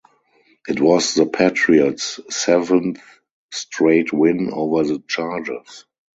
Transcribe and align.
It 0.67 0.81
was 0.81 1.13
the 1.13 1.27
Patriots’ 1.27 2.19
seventh 2.27 2.99
straight 3.51 4.11
win 4.11 4.49
over 4.51 4.83
the 4.83 4.99
Chargers. 5.07 5.85